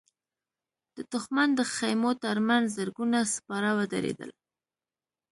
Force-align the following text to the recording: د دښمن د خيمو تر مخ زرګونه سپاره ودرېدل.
د 0.95 0.97
دښمن 1.13 1.49
د 1.59 1.61
خيمو 1.73 2.11
تر 2.23 2.37
مخ 2.47 2.61
زرګونه 2.75 3.19
سپاره 3.35 3.69
ودرېدل. 3.77 4.31